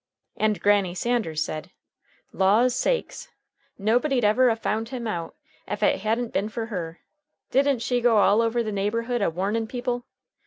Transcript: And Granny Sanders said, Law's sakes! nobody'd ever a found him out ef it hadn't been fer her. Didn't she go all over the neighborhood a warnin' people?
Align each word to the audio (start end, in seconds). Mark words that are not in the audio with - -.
And 0.35 0.59
Granny 0.59 0.95
Sanders 0.95 1.45
said, 1.45 1.69
Law's 2.33 2.73
sakes! 2.75 3.29
nobody'd 3.77 4.23
ever 4.25 4.49
a 4.49 4.55
found 4.55 4.89
him 4.89 5.05
out 5.05 5.35
ef 5.67 5.83
it 5.83 5.99
hadn't 5.99 6.33
been 6.33 6.49
fer 6.49 6.65
her. 6.73 7.01
Didn't 7.51 7.83
she 7.83 8.01
go 8.01 8.17
all 8.17 8.41
over 8.41 8.63
the 8.63 8.71
neighborhood 8.71 9.21
a 9.21 9.29
warnin' 9.29 9.67
people? 9.67 10.07